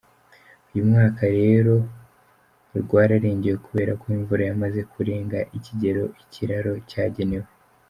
Uyu 0.71 0.83
mwaka 0.89 1.23
rero 1.37 1.75
rwararengewe 2.81 3.57
kubera 3.65 3.91
ko 4.01 4.05
imvura 4.17 4.41
yamaze 4.49 4.79
kurenga 4.93 5.37
ikigero 5.57 6.03
ikiraro 6.23 6.73
cyagenewe. 6.89 7.47